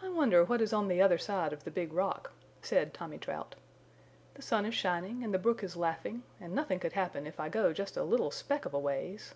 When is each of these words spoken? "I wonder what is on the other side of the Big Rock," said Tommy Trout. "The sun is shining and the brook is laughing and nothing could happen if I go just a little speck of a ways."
"I 0.00 0.08
wonder 0.08 0.42
what 0.42 0.62
is 0.62 0.72
on 0.72 0.88
the 0.88 1.02
other 1.02 1.18
side 1.18 1.52
of 1.52 1.64
the 1.64 1.70
Big 1.70 1.92
Rock," 1.92 2.32
said 2.62 2.94
Tommy 2.94 3.18
Trout. 3.18 3.54
"The 4.32 4.40
sun 4.40 4.64
is 4.64 4.74
shining 4.74 5.22
and 5.22 5.34
the 5.34 5.38
brook 5.38 5.62
is 5.62 5.76
laughing 5.76 6.22
and 6.40 6.54
nothing 6.54 6.80
could 6.80 6.94
happen 6.94 7.26
if 7.26 7.38
I 7.38 7.50
go 7.50 7.74
just 7.74 7.98
a 7.98 8.02
little 8.02 8.30
speck 8.30 8.64
of 8.64 8.72
a 8.72 8.78
ways." 8.78 9.34